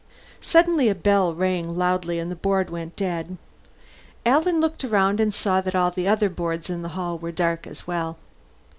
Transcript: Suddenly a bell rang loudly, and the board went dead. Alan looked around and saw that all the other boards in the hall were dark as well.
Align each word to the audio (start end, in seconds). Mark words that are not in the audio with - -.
Suddenly 0.41 0.89
a 0.89 0.95
bell 0.95 1.31
rang 1.35 1.77
loudly, 1.77 2.17
and 2.17 2.31
the 2.31 2.35
board 2.35 2.71
went 2.71 2.95
dead. 2.95 3.37
Alan 4.25 4.59
looked 4.59 4.83
around 4.83 5.19
and 5.19 5.31
saw 5.31 5.61
that 5.61 5.75
all 5.75 5.91
the 5.91 6.07
other 6.07 6.27
boards 6.27 6.71
in 6.71 6.81
the 6.81 6.89
hall 6.97 7.19
were 7.19 7.31
dark 7.31 7.67
as 7.67 7.85
well. 7.85 8.17